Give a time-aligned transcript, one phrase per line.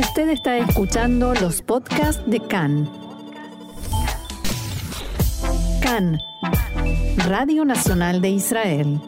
[0.00, 2.90] Usted está escuchando los podcasts de CAN.
[5.82, 6.18] CAN,
[7.28, 8.98] Radio Nacional de Israel.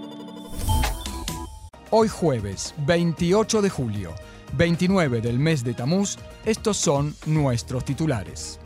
[1.89, 4.15] Hoy jueves, 28 de julio,
[4.53, 8.61] 29 del mes de Tamuz, estos son nuestros titulares.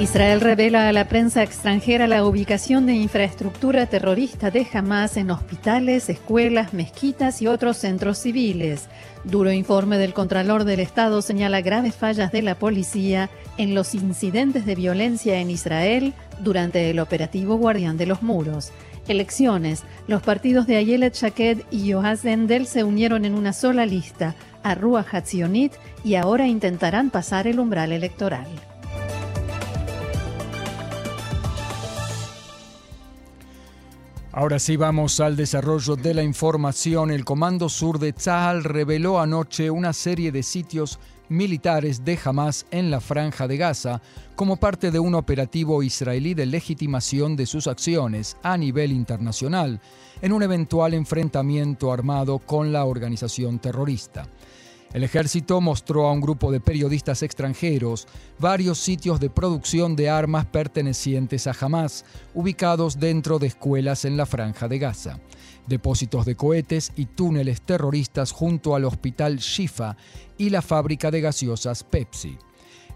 [0.00, 6.08] Israel revela a la prensa extranjera la ubicación de infraestructura terrorista de Hamas en hospitales,
[6.08, 8.88] escuelas, mezquitas y otros centros civiles.
[9.24, 14.66] Duro informe del Contralor del Estado señala graves fallas de la policía en los incidentes
[14.66, 18.70] de violencia en Israel durante el operativo Guardián de los Muros.
[19.08, 19.82] Elecciones.
[20.06, 24.76] Los partidos de Ayelet Shaked y Yoaz Dendel se unieron en una sola lista, a
[24.76, 25.72] Ruach Hatzionit,
[26.04, 28.46] y ahora intentarán pasar el umbral electoral.
[34.38, 37.10] Ahora sí vamos al desarrollo de la información.
[37.10, 42.88] El Comando Sur de Tzahal reveló anoche una serie de sitios militares de Hamas en
[42.88, 44.00] la franja de Gaza
[44.36, 49.80] como parte de un operativo israelí de legitimación de sus acciones a nivel internacional
[50.22, 54.28] en un eventual enfrentamiento armado con la organización terrorista.
[54.94, 58.08] El ejército mostró a un grupo de periodistas extranjeros
[58.38, 64.24] varios sitios de producción de armas pertenecientes a Hamas, ubicados dentro de escuelas en la
[64.24, 65.20] franja de Gaza,
[65.66, 69.96] depósitos de cohetes y túneles terroristas junto al hospital Shifa
[70.38, 72.38] y la fábrica de gaseosas Pepsi.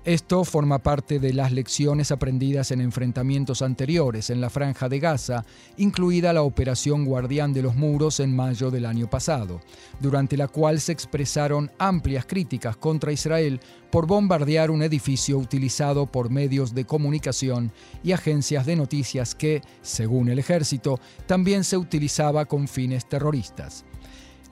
[0.04, 5.44] Esto forma parte de las lecciones aprendidas en enfrentamientos anteriores en la franja de Gaza,
[5.76, 9.60] incluida la Operación Guardián de los Muros en mayo del año pasado,
[10.00, 13.60] durante la cual se expresaron amplias críticas contra Israel
[13.92, 17.70] por bombardear un edificio utilizado por medios de comunicación
[18.02, 23.84] y agencias de noticias que, según el ejército, también se utilizaba con fines terroristas.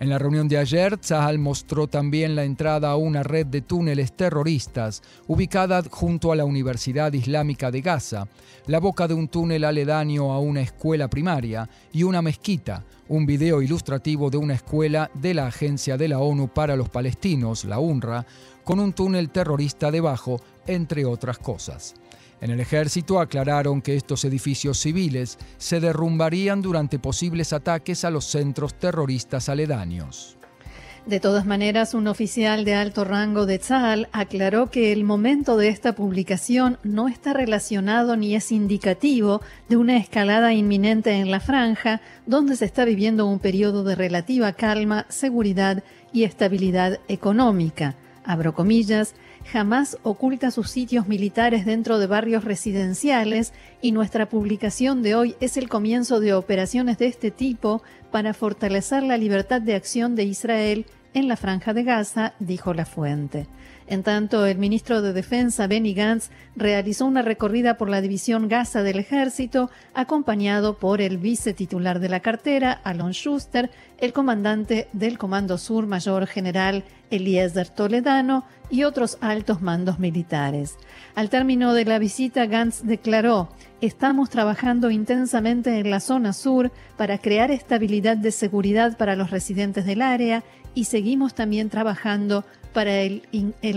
[0.00, 4.14] En la reunión de ayer, Tzahal mostró también la entrada a una red de túneles
[4.14, 8.26] terroristas ubicada junto a la Universidad Islámica de Gaza,
[8.66, 13.60] la boca de un túnel aledaño a una escuela primaria y una mezquita, un video
[13.60, 18.24] ilustrativo de una escuela de la Agencia de la ONU para los Palestinos, la UNRWA,
[18.64, 21.94] con un túnel terrorista debajo, entre otras cosas.
[22.40, 28.24] En el ejército aclararon que estos edificios civiles se derrumbarían durante posibles ataques a los
[28.24, 30.38] centros terroristas aledaños.
[31.06, 35.68] De todas maneras, un oficial de alto rango de Tzal aclaró que el momento de
[35.68, 42.02] esta publicación no está relacionado ni es indicativo de una escalada inminente en la franja,
[42.26, 47.96] donde se está viviendo un periodo de relativa calma, seguridad y estabilidad económica.
[48.30, 49.16] Abro comillas,
[49.50, 53.52] jamás oculta sus sitios militares dentro de barrios residenciales
[53.82, 57.82] y nuestra publicación de hoy es el comienzo de operaciones de este tipo
[58.12, 62.84] para fortalecer la libertad de acción de Israel en la franja de Gaza, dijo la
[62.84, 63.46] fuente.
[63.86, 68.84] En tanto, el ministro de Defensa, Benny Gantz, realizó una recorrida por la división Gaza
[68.84, 75.58] del ejército, acompañado por el vicetitular de la cartera, Alon Schuster, el comandante del Comando
[75.58, 80.76] Sur, Mayor General Eliezer Toledano, y otros altos mandos militares.
[81.16, 83.48] Al término de la visita, Gantz declaró,
[83.80, 89.84] estamos trabajando intensamente en la zona sur para crear estabilidad de seguridad para los residentes
[89.86, 90.44] del área
[90.74, 93.22] y seguimos también trabajando para el,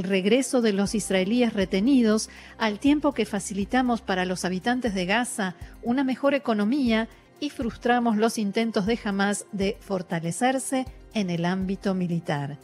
[0.03, 6.03] regreso de los israelíes retenidos, al tiempo que facilitamos para los habitantes de Gaza una
[6.03, 7.07] mejor economía
[7.39, 12.59] y frustramos los intentos de Hamas de fortalecerse en el ámbito militar.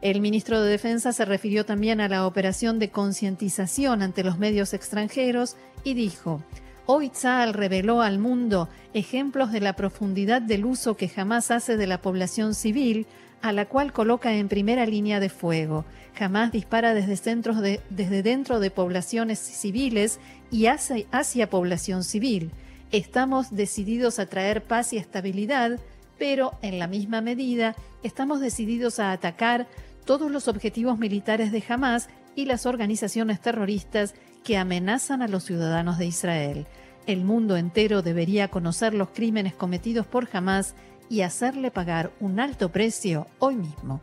[0.00, 4.74] El ministro de Defensa se refirió también a la operación de concientización ante los medios
[4.74, 6.42] extranjeros y dijo,
[6.86, 11.86] Hoy Tzal reveló al mundo ejemplos de la profundidad del uso que jamás hace de
[11.86, 13.06] la población civil,
[13.44, 15.84] a la cual coloca en primera línea de fuego.
[16.14, 20.18] Jamás dispara desde, centros de, desde dentro de poblaciones civiles
[20.50, 22.52] y hacia, hacia población civil.
[22.90, 25.78] Estamos decididos a traer paz y estabilidad,
[26.18, 29.66] pero en la misma medida estamos decididos a atacar
[30.06, 35.98] todos los objetivos militares de Hamas y las organizaciones terroristas que amenazan a los ciudadanos
[35.98, 36.66] de Israel.
[37.06, 40.74] El mundo entero debería conocer los crímenes cometidos por Hamas
[41.08, 44.00] y hacerle pagar un alto precio hoy mismo.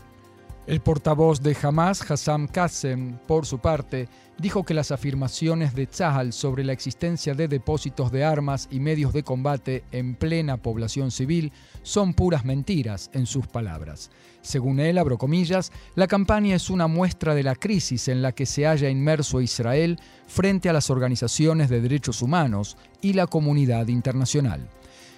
[0.67, 4.07] El portavoz de Hamas, Hassam Qasem, por su parte,
[4.37, 9.11] dijo que las afirmaciones de Tzahal sobre la existencia de depósitos de armas y medios
[9.11, 11.51] de combate en plena población civil
[11.81, 14.11] son puras mentiras, en sus palabras.
[14.41, 18.45] Según él, abro comillas, la campaña es una muestra de la crisis en la que
[18.45, 24.69] se halla inmerso Israel frente a las organizaciones de derechos humanos y la comunidad internacional.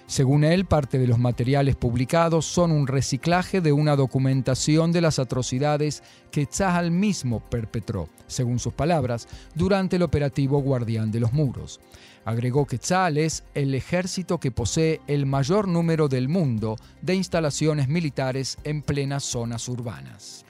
[0.06, 5.18] Según él, parte de los materiales publicados son un reciclaje de una documentación de las
[5.18, 11.80] atrocidades que Tzahal mismo perpetró, según sus palabras, durante el operativo Guardián de los Muros.
[12.26, 17.88] Agregó que Tzahal es el ejército que posee el mayor número del mundo de instalaciones
[17.88, 20.43] militares en plenas zonas urbanas.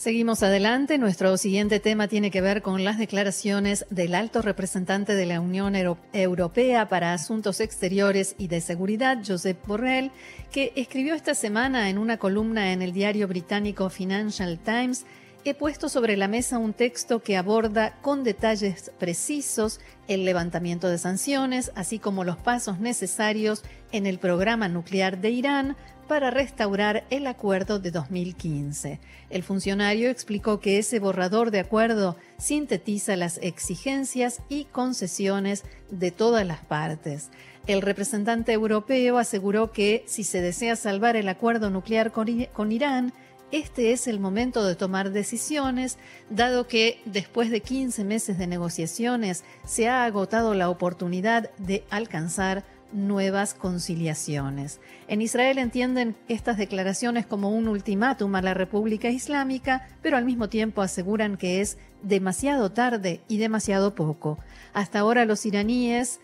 [0.00, 0.96] Seguimos adelante.
[0.96, 5.74] Nuestro siguiente tema tiene que ver con las declaraciones del alto representante de la Unión
[6.14, 10.10] Europea para Asuntos Exteriores y de Seguridad, Josep Borrell,
[10.50, 15.04] que escribió esta semana en una columna en el diario británico Financial Times
[15.44, 20.98] he puesto sobre la mesa un texto que aborda con detalles precisos el levantamiento de
[20.98, 23.62] sanciones, así como los pasos necesarios
[23.92, 25.76] en el programa nuclear de Irán
[26.10, 28.98] para restaurar el acuerdo de 2015.
[29.30, 36.44] El funcionario explicó que ese borrador de acuerdo sintetiza las exigencias y concesiones de todas
[36.44, 37.30] las partes.
[37.68, 43.12] El representante europeo aseguró que si se desea salvar el acuerdo nuclear con, Irán,
[43.52, 45.96] este es el momento de tomar decisiones,
[46.28, 52.64] dado que después de 15 meses de negociaciones se ha agotado la oportunidad de alcanzar
[52.92, 54.80] nuevas conciliaciones.
[55.08, 60.48] En Israel entienden estas declaraciones como un ultimátum a la República Islámica, pero al mismo
[60.48, 64.38] tiempo aseguran que es demasiado tarde y demasiado poco.
[64.72, 66.20] Hasta ahora los iraníes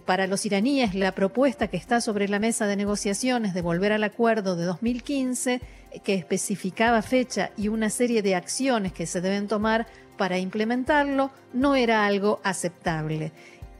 [0.00, 4.02] para los iraníes la propuesta que está sobre la mesa de negociaciones de volver al
[4.02, 5.60] acuerdo de 2015,
[6.02, 9.86] que especificaba fecha y una serie de acciones que se deben tomar
[10.16, 13.32] para implementarlo, no era algo aceptable.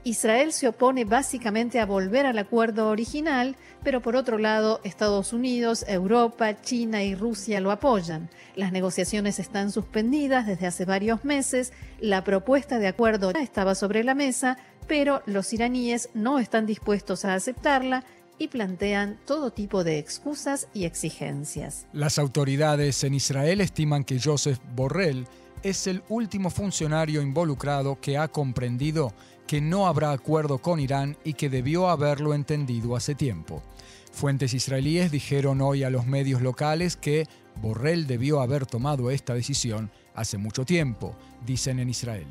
[0.05, 5.85] Israel se opone básicamente a volver al acuerdo original, pero por otro lado Estados Unidos,
[5.89, 8.29] Europa, China y Rusia lo apoyan.
[8.55, 14.05] Las negociaciones están suspendidas desde hace varios meses, la propuesta de acuerdo ya estaba sobre
[14.05, 18.05] la mesa, pero los iraníes no están dispuestos a aceptarla
[18.39, 21.87] y plantean todo tipo de excusas y exigencias.
[21.95, 25.27] Las autoridades en Israel estiman que Joseph Borrell
[25.62, 29.15] es el último funcionario involucrado que ha comprendido
[29.46, 33.62] que no habrá acuerdo con Irán y que debió haberlo entendido hace tiempo.
[34.12, 37.26] Fuentes israelíes dijeron hoy a los medios locales que
[37.61, 42.26] Borrell debió haber tomado esta decisión hace mucho tiempo, dicen en Israel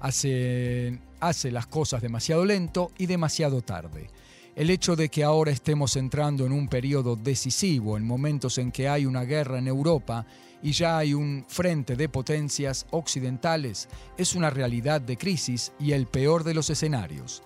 [0.00, 4.08] hace, hace las cosas demasiado lento y demasiado tarde.
[4.56, 8.88] El hecho de que ahora estemos entrando en un periodo decisivo, en momentos en que
[8.88, 10.24] hay una guerra en Europa
[10.62, 13.86] y ya hay un frente de potencias occidentales,
[14.16, 17.42] es una realidad de crisis y el peor de los escenarios.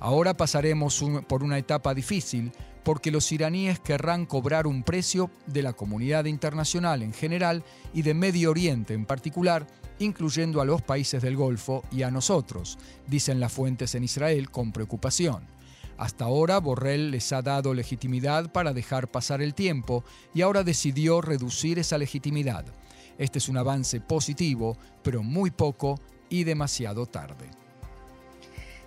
[0.00, 2.50] Ahora pasaremos por una etapa difícil
[2.82, 7.62] porque los iraníes querrán cobrar un precio de la comunidad internacional en general
[7.92, 9.66] y de Medio Oriente en particular
[9.98, 14.72] incluyendo a los países del Golfo y a nosotros, dicen las fuentes en Israel con
[14.72, 15.57] preocupación.
[15.98, 21.20] Hasta ahora Borrell les ha dado legitimidad para dejar pasar el tiempo y ahora decidió
[21.20, 22.64] reducir esa legitimidad.
[23.18, 25.98] Este es un avance positivo, pero muy poco
[26.30, 27.50] y demasiado tarde.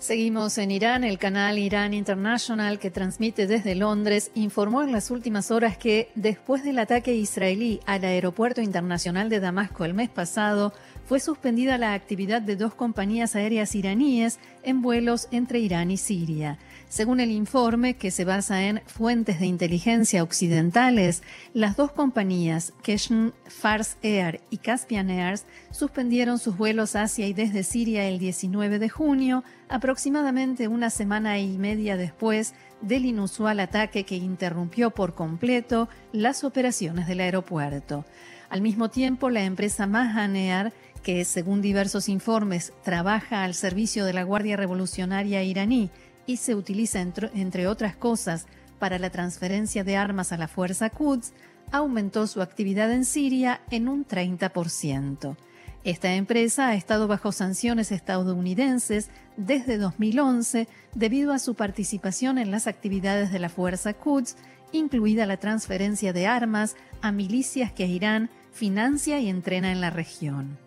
[0.01, 1.03] Seguimos en Irán.
[1.03, 6.63] El canal Irán International, que transmite desde Londres, informó en las últimas horas que después
[6.63, 10.73] del ataque israelí al aeropuerto internacional de Damasco el mes pasado,
[11.05, 16.57] fue suspendida la actividad de dos compañías aéreas iraníes en vuelos entre Irán y Siria.
[16.87, 23.31] Según el informe, que se basa en fuentes de inteligencia occidentales, las dos compañías, Keshm
[23.47, 25.39] Fars Air y Caspian Air,
[25.71, 31.57] suspendieron sus vuelos hacia y desde Siria el 19 de junio, aproximadamente una semana y
[31.57, 38.05] media después del inusual ataque que interrumpió por completo las operaciones del aeropuerto.
[38.49, 44.13] Al mismo tiempo, la empresa Mahan Air que según diversos informes trabaja al servicio de
[44.13, 45.89] la Guardia Revolucionaria iraní
[46.25, 48.45] y se utiliza, entre, otras cosas,
[48.79, 51.33] para la transferencia de armas a la fuerza Quds,
[51.71, 55.35] aumentó su actividad en Siria en un 30%.
[55.83, 62.67] Esta empresa ha estado bajo sanciones estadounidenses desde 2011 debido a su participación en las
[62.67, 64.35] actividades de la Fuerza Quds,
[64.71, 70.57] incluida la transferencia de armas a milicias que Irán financia y entrena en la región.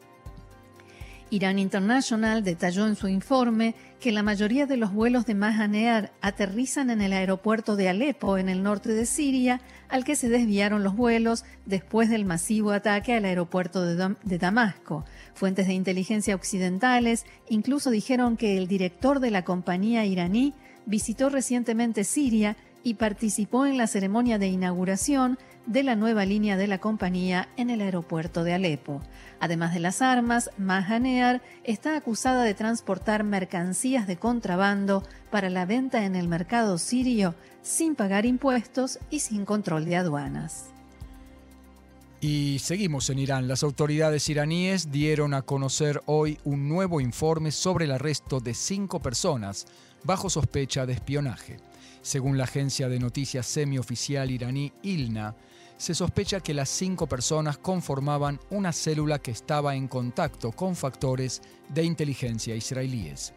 [1.34, 5.74] Iran International detalló en su informe que la mayoría de los vuelos de Mahan
[6.20, 10.84] aterrizan en el aeropuerto de Alepo, en el norte de Siria, al que se desviaron
[10.84, 15.04] los vuelos después del masivo ataque al aeropuerto de, de Damasco.
[15.34, 20.54] Fuentes de inteligencia occidentales incluso dijeron que el director de la compañía iraní
[20.86, 26.66] visitó recientemente Siria y participó en la ceremonia de inauguración de la nueva línea de
[26.66, 29.00] la compañía en el aeropuerto de Alepo.
[29.40, 36.04] Además de las armas, Mahanear está acusada de transportar mercancías de contrabando para la venta
[36.04, 40.66] en el mercado sirio sin pagar impuestos y sin control de aduanas.
[42.20, 43.48] Y seguimos en Irán.
[43.48, 49.00] Las autoridades iraníes dieron a conocer hoy un nuevo informe sobre el arresto de cinco
[49.00, 49.66] personas
[50.04, 51.58] bajo sospecha de espionaje.
[52.00, 55.34] Según la agencia de noticias semioficial iraní ILNA,
[55.84, 61.42] se sospecha que las cinco personas conformaban una célula que estaba en contacto con factores
[61.68, 63.34] de inteligencia israelíes.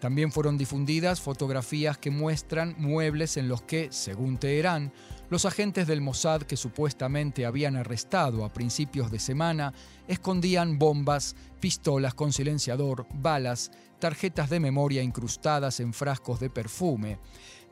[0.00, 4.92] También fueron difundidas fotografías que muestran muebles en los que, según Teherán,
[5.30, 9.72] los agentes del Mossad que supuestamente habían arrestado a principios de semana
[10.08, 13.70] escondían bombas, pistolas con silenciador, balas,
[14.00, 17.20] tarjetas de memoria incrustadas en frascos de perfume,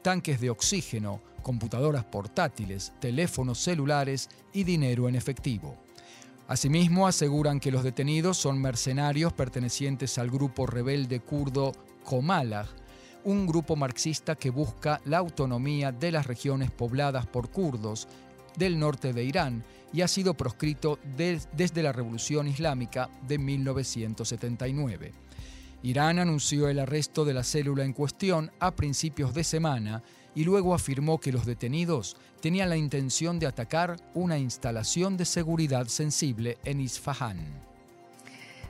[0.02, 5.76] tanques de oxígeno, computadoras portátiles, teléfonos celulares y dinero en efectivo.
[6.48, 11.72] Asimismo, aseguran que los detenidos son mercenarios pertenecientes al grupo rebelde kurdo
[12.04, 12.66] Komalag,
[13.24, 18.08] un grupo marxista que busca la autonomía de las regiones pobladas por kurdos
[18.56, 25.12] del norte de Irán y ha sido proscrito desde la Revolución Islámica de 1979.
[25.82, 30.02] Irán anunció el arresto de la célula en cuestión a principios de semana
[30.34, 35.88] y luego afirmó que los detenidos tenían la intención de atacar una instalación de seguridad
[35.88, 37.38] sensible en Isfahan.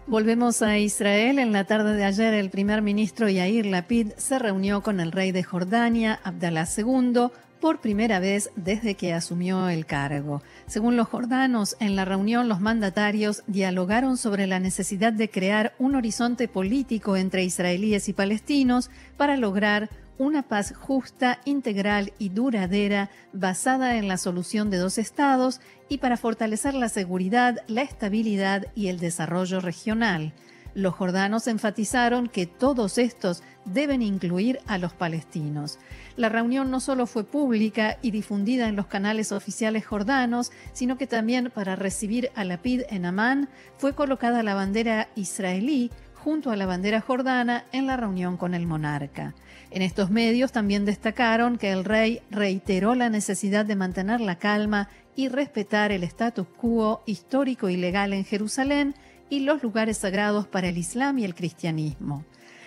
[0.06, 1.38] Volvemos a Israel.
[1.38, 5.30] En la tarde de ayer, el primer ministro Yair Lapid se reunió con el rey
[5.30, 7.30] de Jordania, Abdallah II,
[7.62, 10.42] por primera vez desde que asumió el cargo.
[10.66, 15.94] Según los jordanos, en la reunión los mandatarios dialogaron sobre la necesidad de crear un
[15.94, 23.96] horizonte político entre israelíes y palestinos para lograr una paz justa, integral y duradera basada
[23.96, 28.98] en la solución de dos estados y para fortalecer la seguridad, la estabilidad y el
[28.98, 30.32] desarrollo regional.
[30.74, 35.78] Los jordanos enfatizaron que todos estos deben incluir a los palestinos.
[36.16, 41.06] La reunión no solo fue pública y difundida en los canales oficiales jordanos, sino que
[41.06, 46.66] también para recibir a Lapid en Amán fue colocada la bandera israelí junto a la
[46.66, 49.34] bandera jordana en la reunión con el monarca.
[49.70, 54.88] En estos medios también destacaron que el rey reiteró la necesidad de mantener la calma
[55.16, 58.94] y respetar el status quo histórico y legal en Jerusalén
[59.32, 62.22] y los lugares sagrados para el Islam y el cristianismo.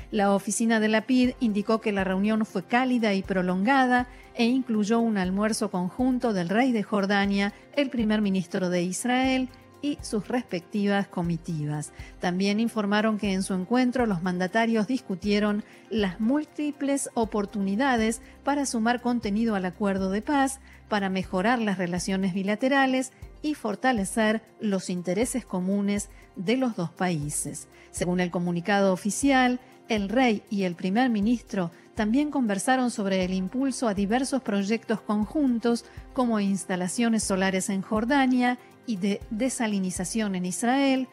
[0.10, 5.00] La oficina de la PID indicó que la reunión fue cálida y prolongada e incluyó
[5.00, 9.48] un almuerzo conjunto del rey de Jordania, el primer ministro de Israel
[9.84, 11.92] y sus respectivas comitivas.
[12.20, 19.54] También informaron que en su encuentro los mandatarios discutieron las múltiples oportunidades para sumar contenido
[19.54, 23.12] al acuerdo de paz, para mejorar las relaciones bilaterales
[23.46, 27.68] y fortalecer los intereses comunes de los dos países.
[27.92, 33.88] Según el comunicado oficial, el rey y el primer ministro también conversaron sobre el impulso
[33.88, 41.08] a diversos proyectos conjuntos como instalaciones solares en Jordania y de desalinización en Israel,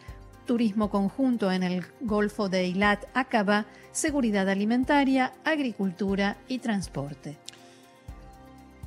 [0.46, 7.36] turismo conjunto en el Golfo de Eilat Aqaba, seguridad alimentaria, agricultura y transporte.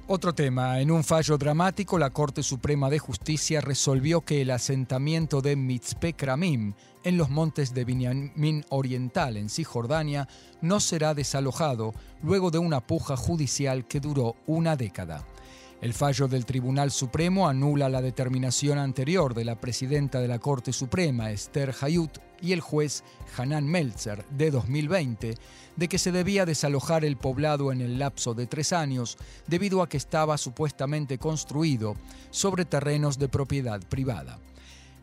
[0.08, 5.42] Otro tema, en un fallo dramático, la Corte Suprema de Justicia resolvió que el asentamiento
[5.42, 10.28] de Mitzpe Kramim en los montes de Binyamin Oriental, en Cisjordania,
[10.62, 15.26] no será desalojado luego de una puja judicial que duró una década.
[15.82, 20.72] El fallo del Tribunal Supremo anula la determinación anterior de la presidenta de la Corte
[20.72, 23.04] Suprema, Esther Hayut, y el juez
[23.38, 25.36] Hanan Meltzer, de 2020,
[25.76, 29.90] de que se debía desalojar el poblado en el lapso de tres años debido a
[29.90, 31.96] que estaba supuestamente construido
[32.30, 34.40] sobre terrenos de propiedad privada.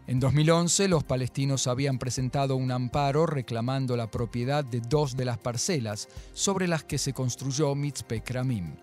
[0.06, 5.38] En 2011, los palestinos habían presentado un amparo reclamando la propiedad de dos de las
[5.38, 8.74] parcelas sobre las que se construyó Mitzpe Kramim.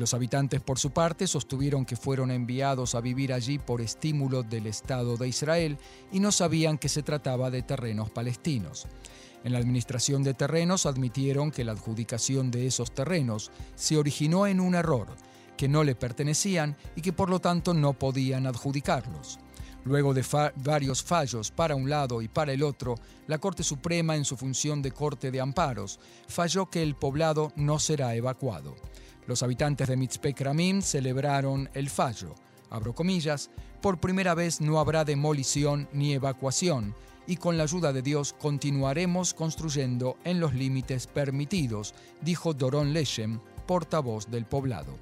[0.00, 4.66] Los habitantes, por su parte, sostuvieron que fueron enviados a vivir allí por estímulo del
[4.66, 5.76] Estado de Israel
[6.10, 8.86] y no sabían que se trataba de terrenos palestinos.
[9.44, 14.60] En la administración de terrenos admitieron que la adjudicación de esos terrenos se originó en
[14.60, 15.06] un error,
[15.58, 19.38] que no le pertenecían y que por lo tanto no podían adjudicarlos.
[19.84, 20.24] Luego de
[20.56, 22.94] varios fallos para un lado y para el otro,
[23.26, 27.78] la Corte Suprema, en su función de Corte de Amparos, falló que el poblado no
[27.78, 28.76] será evacuado.
[29.26, 32.34] Los habitantes de Mitzpe Kramim celebraron el fallo.
[32.70, 33.50] Abro comillas,
[33.80, 36.94] por primera vez no habrá demolición ni evacuación
[37.26, 43.38] y con la ayuda de Dios continuaremos construyendo en los límites permitidos, dijo Doron Leshem,
[43.66, 44.98] portavoz del poblado.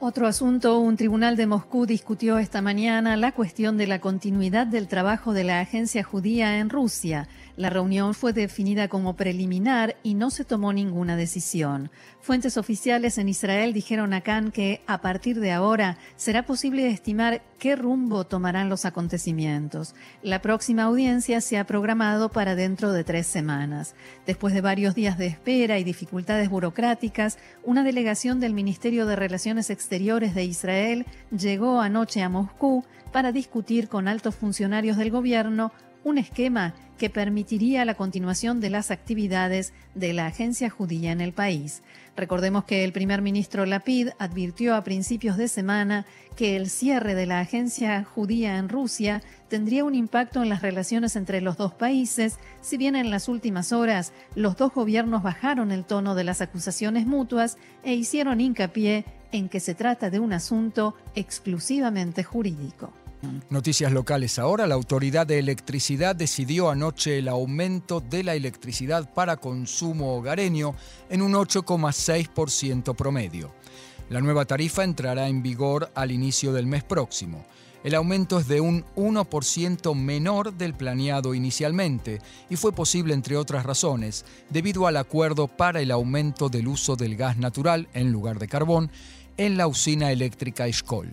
[0.00, 4.88] Otro asunto, un tribunal de Moscú discutió esta mañana la cuestión de la continuidad del
[4.88, 7.28] trabajo de la agencia judía en Rusia.
[7.56, 11.90] La reunión fue definida como preliminar y no se tomó ninguna decisión.
[12.20, 17.42] Fuentes oficiales en Israel dijeron a Khan que a partir de ahora será posible estimar
[17.58, 19.94] qué rumbo tomarán los acontecimientos.
[20.22, 23.94] La próxima audiencia se ha programado para dentro de tres semanas.
[24.24, 29.68] Después de varios días de espera y dificultades burocráticas, una delegación del Ministerio de Relaciones
[29.68, 35.70] Exteriores de Israel llegó anoche a Moscú para discutir con altos funcionarios del gobierno
[36.04, 41.32] un esquema que permitiría la continuación de las actividades de la agencia judía en el
[41.32, 41.82] país.
[42.16, 46.06] Recordemos que el primer ministro Lapid advirtió a principios de semana
[46.36, 51.16] que el cierre de la agencia judía en Rusia tendría un impacto en las relaciones
[51.16, 55.84] entre los dos países, si bien en las últimas horas los dos gobiernos bajaron el
[55.84, 60.94] tono de las acusaciones mutuas e hicieron hincapié en que se trata de un asunto
[61.14, 62.92] exclusivamente jurídico.
[63.50, 64.66] Noticias locales ahora.
[64.66, 70.74] La Autoridad de Electricidad decidió anoche el aumento de la electricidad para consumo hogareño
[71.08, 73.52] en un 8,6% promedio.
[74.10, 77.44] La nueva tarifa entrará en vigor al inicio del mes próximo.
[77.84, 83.64] El aumento es de un 1% menor del planeado inicialmente y fue posible, entre otras
[83.64, 88.48] razones, debido al acuerdo para el aumento del uso del gas natural en lugar de
[88.48, 88.90] carbón
[89.36, 91.12] en la usina eléctrica Escol.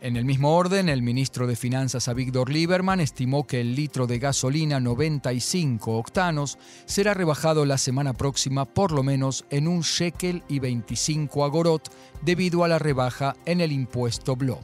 [0.00, 4.20] En el mismo orden, el ministro de Finanzas Avigdor Lieberman estimó que el litro de
[4.20, 10.60] gasolina 95 octanos será rebajado la semana próxima por lo menos en un shekel y
[10.60, 11.90] 25 agorot
[12.22, 14.60] debido a la rebaja en el impuesto BLO.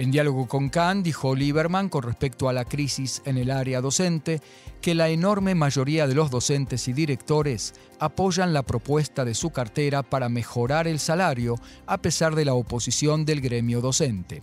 [0.00, 4.40] En diálogo con Khan, dijo Lieberman con respecto a la crisis en el área docente
[4.80, 10.02] que la enorme mayoría de los docentes y directores apoyan la propuesta de su cartera
[10.02, 14.40] para mejorar el salario a pesar de la oposición del gremio docente.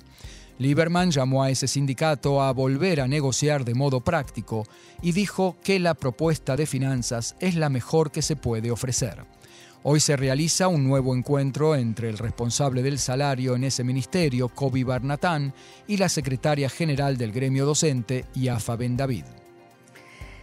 [0.60, 4.64] Lieberman llamó a ese sindicato a volver a negociar de modo práctico
[5.02, 9.26] y dijo que la propuesta de finanzas es la mejor que se puede ofrecer.
[9.84, 14.84] Hoy se realiza un nuevo encuentro entre el responsable del salario en ese ministerio, Kobi
[14.84, 15.53] Barnatán,
[15.88, 19.24] y la secretaria general del gremio docente, Yafa Ben David.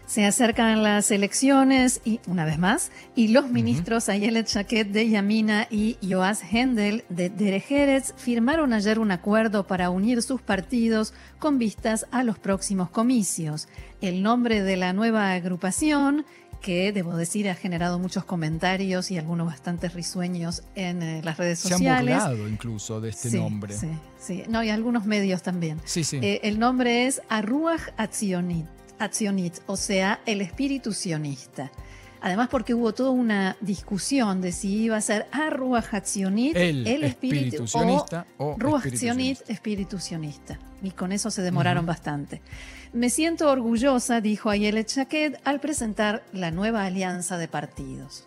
[0.07, 5.67] Se acercan las elecciones y, una vez más, y los ministros Ayelet Shaked de Yamina
[5.71, 12.07] y Joas Hendel de Derejeres firmaron ayer un acuerdo para unir sus partidos con vistas
[12.11, 13.67] a los próximos comicios.
[14.03, 16.27] El nombre de la nueva agrupación
[16.65, 21.59] que debo decir ha generado muchos comentarios y algunos bastante risueños en eh, las redes
[21.59, 22.17] sociales.
[22.17, 23.77] Se han burlado incluso de este nombre.
[23.77, 24.45] Sí, sí.
[24.49, 25.79] No, y algunos medios también.
[25.85, 26.21] Sí, sí.
[26.23, 31.71] Eh, el nombre es Arruach Atzionit, o sea, el espíritu sionista.
[32.25, 37.67] Además, porque hubo toda una discusión de si iba a ser Arruach Atzionit, el, espíritu,
[37.67, 40.59] sionista, o, Ruach espíritu sionista.
[40.83, 42.41] Y con eso se demoraron bastante.
[42.95, 48.25] Me siento orgullosa, dijo Ayelet Shaked al presentar la nueva alianza de partidos.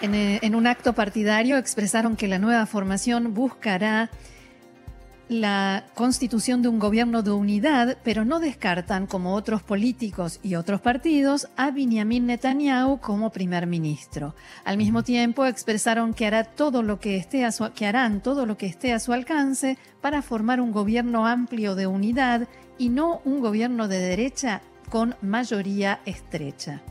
[0.00, 4.10] En, en un acto partidario expresaron que la nueva formación buscará
[5.30, 10.80] la constitución de un gobierno de unidad, pero no descartan, como otros políticos y otros
[10.80, 14.34] partidos, a Benjamin Netanyahu como primer ministro.
[14.64, 18.44] Al mismo tiempo, expresaron que, hará todo lo que, esté a su, que harán todo
[18.44, 23.20] lo que esté a su alcance para formar un gobierno amplio de unidad y no
[23.24, 26.82] un gobierno de derecha con mayoría estrecha.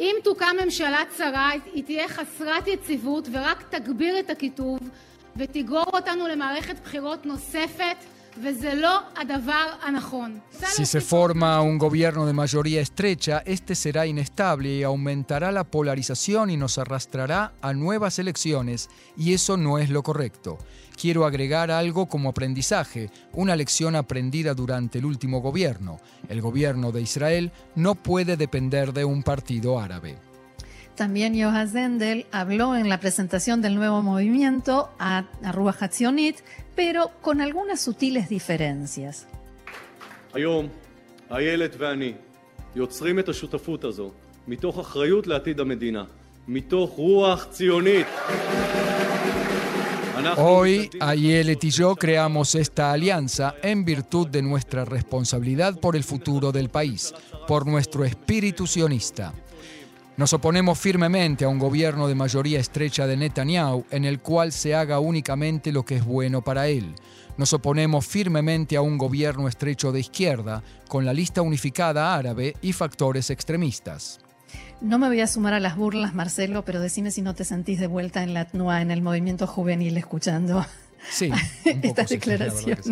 [0.00, 4.78] אם תוקם ממשלה צרה היא תהיה חסרת יציבות ורק תגביר את הקיטוב
[5.36, 7.96] ותגרור אותנו למערכת בחירות נוספת.
[10.70, 16.50] Si se forma un gobierno de mayoría estrecha, este será inestable y aumentará la polarización
[16.50, 20.58] y nos arrastrará a nuevas elecciones, y eso no es lo correcto.
[21.00, 26.00] Quiero agregar algo como aprendizaje, una lección aprendida durante el último gobierno.
[26.28, 30.27] El gobierno de Israel no puede depender de un partido árabe.
[30.97, 36.37] También Yohaz Zendel habló en la presentación del nuevo movimiento a, a Ruach Hatzionit,
[36.75, 39.27] pero con algunas sutiles diferencias.
[40.33, 40.67] היום
[41.31, 42.13] איילת ואני
[42.75, 44.11] יוצרים את השותפות הזו
[44.47, 46.03] מתוך אחריות לעתיד המדינה,
[46.47, 48.07] מתוך רוח ציונית.
[50.37, 56.51] Hoy, Ayelet y yo creamos esta alianza en virtud de nuestra responsabilidad por el futuro
[56.51, 57.13] del país,
[57.47, 59.33] por nuestro espíritu sionista.
[60.18, 64.74] Nos oponemos firmemente a un gobierno de mayoría estrecha de Netanyahu en el cual se
[64.74, 66.96] haga únicamente lo que es bueno para él.
[67.36, 72.72] Nos oponemos firmemente a un gobierno estrecho de izquierda, con la lista unificada árabe y
[72.72, 74.18] factores extremistas.
[74.80, 77.78] No me voy a sumar a las burlas, Marcelo, pero decime si no te sentís
[77.78, 80.66] de vuelta en la TNUA, en el movimiento juvenil, escuchando
[81.12, 81.30] sí,
[81.64, 82.90] estas declaraciones.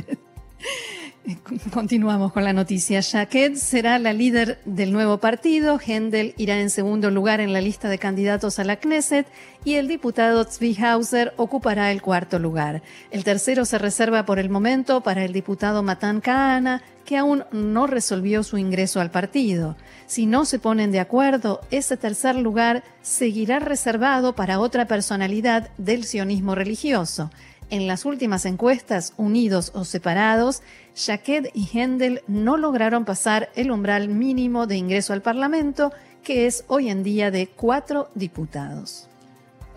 [1.72, 3.02] Continuamos con la noticia.
[3.02, 7.88] Jaquet será la líder del nuevo partido, Hendel irá en segundo lugar en la lista
[7.88, 9.26] de candidatos a la Knesset
[9.64, 12.82] y el diputado Tzvi Hauser ocupará el cuarto lugar.
[13.10, 17.86] El tercero se reserva por el momento para el diputado Matan Kahana, que aún no
[17.86, 19.76] resolvió su ingreso al partido.
[20.06, 26.04] Si no se ponen de acuerdo, ese tercer lugar seguirá reservado para otra personalidad del
[26.04, 27.30] sionismo religioso.
[27.68, 30.62] En las últimas encuestas, unidos o separados,
[30.94, 36.64] Jaquet y Hendel no lograron pasar el umbral mínimo de ingreso al Parlamento, que es
[36.68, 39.08] hoy en día de cuatro diputados.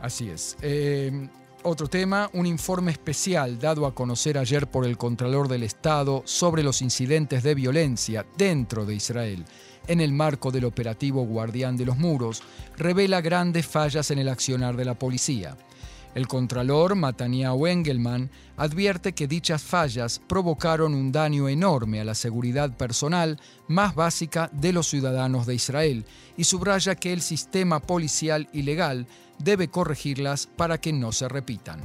[0.01, 0.55] Así es.
[0.61, 1.29] Eh,
[1.63, 6.63] otro tema, un informe especial dado a conocer ayer por el Contralor del Estado sobre
[6.63, 9.45] los incidentes de violencia dentro de Israel
[9.89, 12.43] en el marco del operativo Guardián de los Muros,
[12.77, 15.57] revela grandes fallas en el accionar de la policía.
[16.15, 22.75] El contralor Mataniao Engelman advierte que dichas fallas provocaron un daño enorme a la seguridad
[22.75, 28.63] personal más básica de los ciudadanos de Israel y subraya que el sistema policial y
[28.63, 29.05] legal
[29.37, 31.79] debe corregirlas para que no se repitan.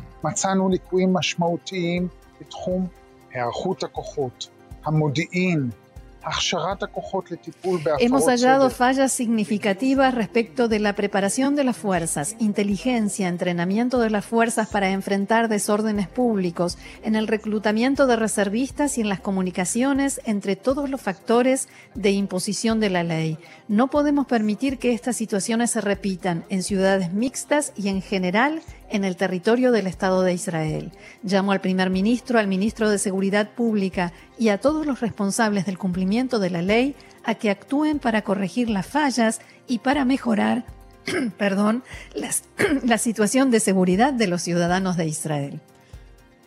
[7.99, 14.25] Hemos hallado fallas significativas respecto de la preparación de las fuerzas, inteligencia, entrenamiento de las
[14.25, 20.57] fuerzas para enfrentar desórdenes públicos, en el reclutamiento de reservistas y en las comunicaciones entre
[20.57, 23.39] todos los factores de imposición de la ley.
[23.69, 29.05] No podemos permitir que estas situaciones se repitan en ciudades mixtas y en general en
[29.05, 30.93] el territorio del Estado de Israel.
[31.23, 35.79] Llamo al primer ministro, al ministro de Seguridad Pública y a todos los responsables del
[35.79, 36.95] cumplimiento de la ley
[37.25, 40.65] a que actúen para corregir las fallas y para mejorar
[41.39, 41.85] perdón,
[42.85, 45.61] la situación de seguridad de los ciudadanos de Israel.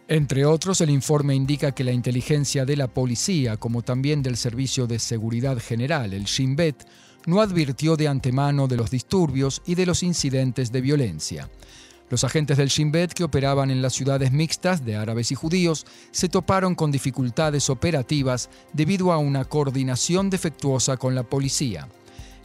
[0.09, 4.87] Entre otros, el informe indica que la inteligencia de la policía, como también del Servicio
[4.87, 6.87] de Seguridad General, el Shin Bet,
[7.25, 11.49] no advirtió de antemano de los disturbios y de los incidentes de violencia.
[12.09, 15.85] Los agentes del Shin Bet que operaban en las ciudades mixtas de árabes y judíos
[16.11, 21.89] se toparon con dificultades operativas debido a una coordinación defectuosa con la policía.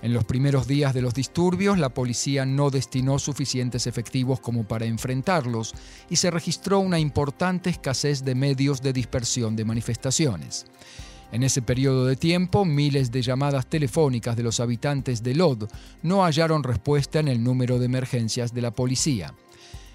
[0.03, 4.85] En los primeros días de los disturbios, la policía no destinó suficientes efectivos como para
[4.85, 5.75] enfrentarlos
[6.11, 10.66] y se registró una importante escasez de medios de dispersión de manifestaciones.
[11.31, 15.68] En ese periodo de tiempo, miles de llamadas telefónicas de los habitantes de Lod
[16.03, 19.33] no hallaron respuesta en el número de emergencias de la policía.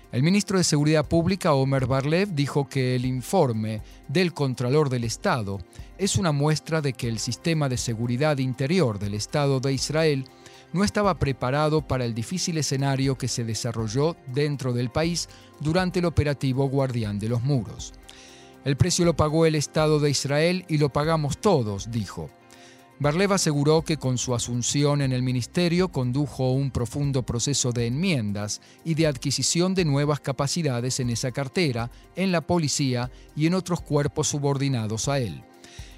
[0.09, 5.59] El ministro de Seguridad Pública, Omer Barlev, dijo que el informe del Contralor del Estado
[5.97, 10.23] es una muestra de que el sistema de seguridad interior del Estado de Israel
[10.71, 15.27] no estaba preparado para el difícil escenario que se desarrolló dentro del país
[15.59, 17.93] durante el operativo Guardián de los Muros.
[18.63, 22.29] El precio lo pagó el Estado de Israel y lo pagamos todos, dijo.
[22.99, 28.59] Barlev aseguró que con su asunción en el ministerio condujo un profundo proceso de enmiendas
[28.83, 33.81] y de adquisición de nuevas capacidades en esa cartera, en la policía y en otros
[33.81, 35.43] cuerpos subordinados a él.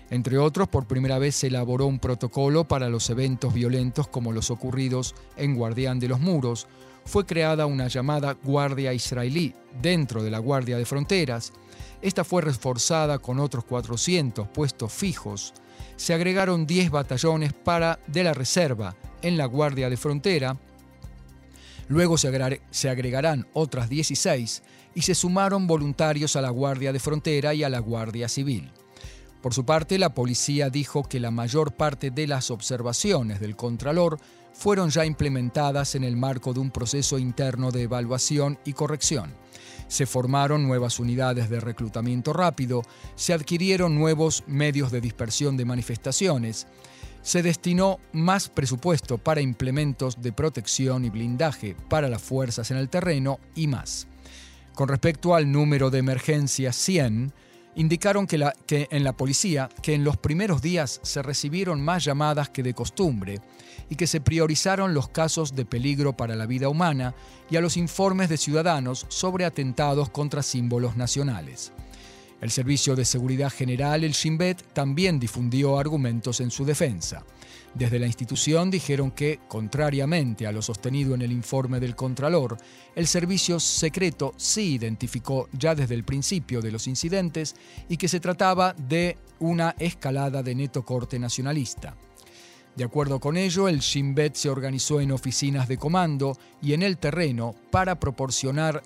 [0.09, 4.51] Entre otros, por primera vez se elaboró un protocolo para los eventos violentos como los
[4.51, 6.67] ocurridos en Guardián de los Muros,
[7.05, 11.53] fue creada una llamada Guardia Israelí dentro de la Guardia de Fronteras,
[12.01, 15.53] esta fue reforzada con otros 400 puestos fijos,
[15.99, 20.55] se agregaron 10 batallones para de la reserva en la Guardia de Frontera,
[21.89, 22.29] luego se,
[22.89, 24.63] agregarán otras 16
[24.95, 28.71] y se sumaron voluntarios a la Guardia de Frontera y a la Guardia Civil.
[29.41, 34.19] Por su parte, la policía dijo que la mayor parte de las observaciones del Contralor
[34.53, 39.33] fueron ya implementadas en el marco de un proceso interno de evaluación y corrección
[39.89, 42.84] se formaron nuevas unidades de reclutamiento rápido,
[43.15, 46.67] se adquirieron nuevos medios de dispersión de manifestaciones,
[47.21, 52.88] se destinó más presupuesto para implementos de protección y blindaje para las fuerzas en el
[52.88, 54.08] terreno y más.
[54.73, 57.34] Con respecto al número de emergencias 100,
[57.75, 62.63] indicaron que, en la policía que en los primeros días se recibieron más llamadas que
[62.63, 63.39] de costumbre
[63.89, 67.15] y que se priorizaron los casos de peligro para la vida humana
[67.49, 71.71] y a los informes de ciudadanos sobre atentados contra símbolos nacionales.
[72.41, 77.25] El Servicio de Seguridad General, el Shin Bet, también difundió argumentos en su defensa.
[77.75, 82.58] Desde la institución dijeron que, contrariamente a lo sostenido en el informe del Contralor,
[82.95, 87.55] el servicio secreto sí identificó ya desde el principio de los incidentes
[87.88, 91.95] y que se trataba de una escalada de neto corte nacionalista.
[92.75, 96.82] De acuerdo con ello, el Shin Bet se organizó en oficinas de comando y en
[96.82, 98.82] el terreno para proporcionar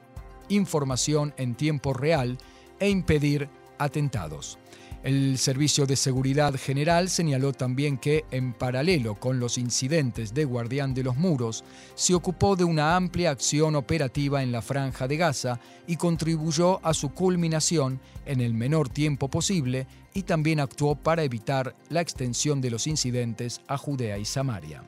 [0.49, 2.37] información en tiempo real
[2.79, 4.57] e impedir atentados.
[5.03, 10.93] El Servicio de Seguridad General señaló también que, en paralelo con los incidentes de Guardián
[10.93, 15.59] de los Muros, se ocupó de una amplia acción operativa en la franja de Gaza
[15.87, 21.75] y contribuyó a su culminación en el menor tiempo posible y también actuó para evitar
[21.89, 24.85] la extensión de los incidentes a Judea y Samaria.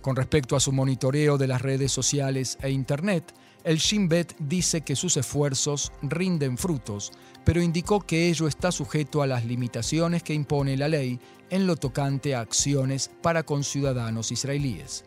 [0.00, 4.80] Con respecto a su monitoreo de las redes sociales e Internet, el Shin Bet dice
[4.80, 7.12] que sus esfuerzos rinden frutos,
[7.44, 11.20] pero indicó que ello está sujeto a las limitaciones que impone la ley
[11.50, 15.04] en lo tocante a acciones para conciudadanos israelíes.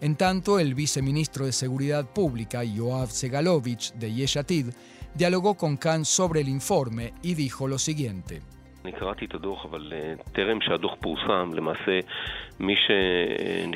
[0.00, 4.66] En tanto, el viceministro de Seguridad Pública, Yoav Segalovich, de Yeshatid,
[5.14, 8.42] dialogó con Khan sobre el informe y dijo lo siguiente.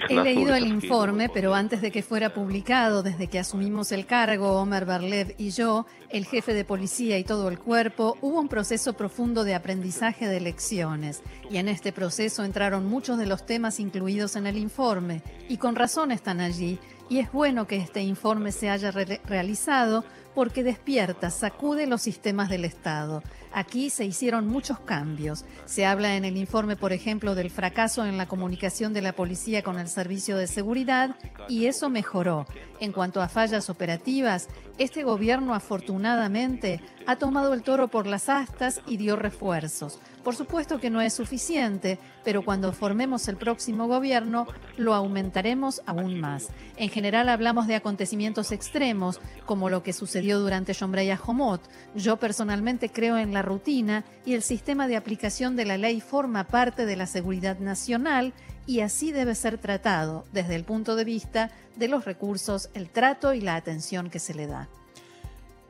[0.08, 4.60] He leído el informe, pero antes de que fuera publicado, desde que asumimos el cargo,
[4.60, 8.92] Omer Barlev y yo, el jefe de policía y todo el cuerpo, hubo un proceso
[8.92, 11.22] profundo de aprendizaje de lecciones.
[11.50, 15.74] Y en este proceso entraron muchos de los temas incluidos en el informe, y con
[15.74, 16.78] razón están allí.
[17.08, 20.04] Y es bueno que este informe se haya realizado
[20.38, 23.24] porque despierta, sacude los sistemas del Estado.
[23.52, 25.44] Aquí se hicieron muchos cambios.
[25.64, 29.64] Se habla en el informe, por ejemplo, del fracaso en la comunicación de la policía
[29.64, 31.16] con el servicio de seguridad
[31.48, 32.46] y eso mejoró.
[32.78, 34.48] En cuanto a fallas operativas,
[34.78, 39.98] este gobierno afortunadamente ha tomado el toro por las astas y dio refuerzos.
[40.22, 44.46] Por supuesto que no es suficiente, pero cuando formemos el próximo gobierno
[44.76, 46.48] lo aumentaremos aún más.
[46.76, 51.62] En general hablamos de acontecimientos extremos, como lo que sucedió durante Shombreya Homot.
[51.94, 56.44] Yo personalmente creo en la rutina y el sistema de aplicación de la ley forma
[56.44, 58.34] parte de la seguridad nacional
[58.66, 63.32] y así debe ser tratado desde el punto de vista de los recursos, el trato
[63.32, 64.68] y la atención que se le da.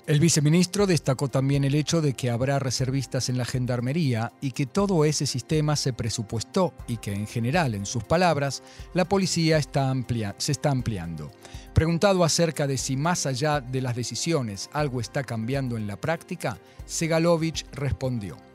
[0.08, 4.64] El viceministro destacó también el hecho de que habrá reservistas en la gendarmería y que
[4.64, 8.62] todo ese sistema se presupuestó y que en general, en sus palabras,
[8.94, 9.94] la policía está
[10.38, 11.30] se está ampliando.
[11.74, 16.56] Preguntado acerca de si más allá de las decisiones algo está cambiando en la práctica,
[16.86, 18.47] Segalovich respondió.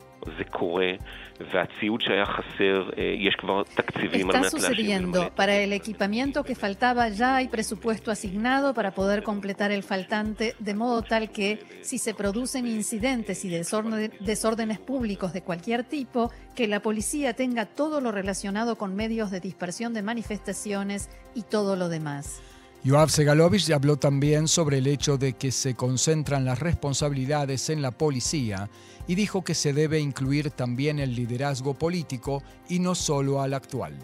[4.36, 5.30] Está sucediendo.
[5.34, 10.74] Para el equipamiento que faltaba ya hay presupuesto asignado para poder completar el faltante, de
[10.74, 16.80] modo tal que si se producen incidentes y desórdenes públicos de cualquier tipo, que la
[16.80, 22.40] policía tenga todo lo relacionado con medios de dispersión de manifestaciones y todo lo demás.
[22.84, 27.92] Yoav Segalovich habló también sobre el hecho de que se concentran las responsabilidades en la
[27.92, 28.68] policía
[29.06, 33.94] y dijo que se debe incluir también el liderazgo político y no solo al actual.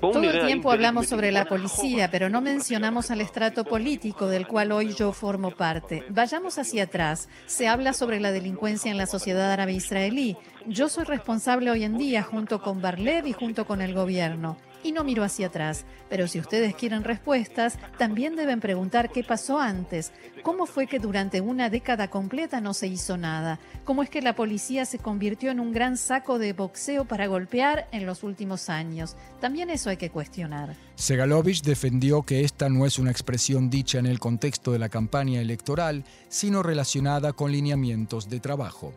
[0.00, 4.72] Todo el tiempo hablamos sobre la policía, pero no mencionamos al estrato político del cual
[4.72, 6.04] hoy yo formo parte.
[6.08, 7.28] Vayamos hacia atrás.
[7.46, 10.36] Se habla sobre la delincuencia en la sociedad árabe israelí.
[10.66, 14.92] Yo soy responsable hoy en día junto con Barlev y junto con el gobierno y
[14.92, 15.84] no miro hacia atrás.
[16.08, 20.12] Pero si ustedes quieren respuestas, también deben preguntar qué pasó antes.
[20.42, 23.58] ¿Cómo fue que durante una década completa no se hizo nada?
[23.84, 27.88] ¿Cómo es que la policía se convirtió en un gran saco de boxeo para golpear
[27.92, 29.16] en los últimos años?
[29.40, 30.76] También eso hay que cuestionar.
[30.94, 35.40] Segalovich defendió que esta no es una expresión dicha en el contexto de la campaña
[35.40, 38.94] electoral, sino relacionada con lineamientos de trabajo.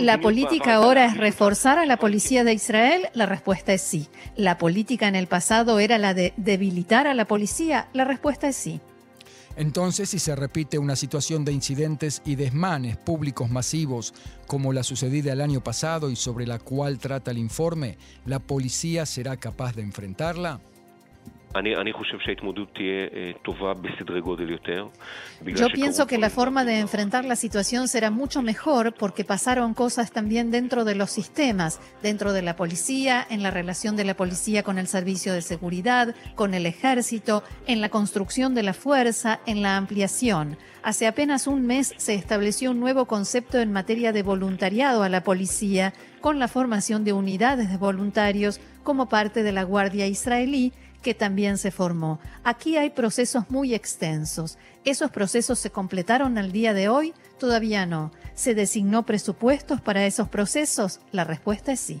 [0.00, 3.08] La política ahora es reforzar a la policía de Israel.
[3.14, 4.08] La respuesta es sí.
[4.36, 7.88] La política en el pasado era la de debilitar a la policía.
[7.92, 8.80] La respuesta es sí.
[9.56, 14.14] Entonces, si se repite una situación de incidentes y desmanes públicos masivos
[14.46, 19.06] como la sucedida el año pasado y sobre la cual trata el informe, ¿la policía
[19.06, 20.60] será capaz de enfrentarla?
[25.44, 30.12] Yo pienso que la forma de enfrentar la situación será mucho mejor porque pasaron cosas
[30.12, 34.62] también dentro de los sistemas, dentro de la policía, en la relación de la policía
[34.62, 39.62] con el servicio de seguridad, con el ejército, en la construcción de la fuerza, en
[39.62, 40.56] la ampliación.
[40.82, 45.24] Hace apenas un mes se estableció un nuevo concepto en materia de voluntariado a la
[45.24, 51.14] policía con la formación de unidades de voluntarios como parte de la Guardia Israelí que
[51.14, 52.20] también se formó.
[52.44, 54.58] Aquí hay procesos muy extensos.
[54.84, 57.14] ¿Esos procesos se completaron al día de hoy?
[57.38, 58.12] Todavía no.
[58.34, 61.00] ¿Se designó presupuestos para esos procesos?
[61.12, 62.00] La respuesta es sí.